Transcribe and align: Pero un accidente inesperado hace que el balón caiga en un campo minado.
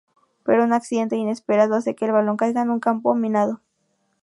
Pero 0.41 0.63
un 0.63 0.73
accidente 0.73 1.15
inesperado 1.15 1.75
hace 1.75 1.93
que 1.93 2.05
el 2.05 2.11
balón 2.11 2.35
caiga 2.35 2.63
en 2.63 2.71
un 2.71 2.79
campo 2.79 3.13
minado. 3.13 3.61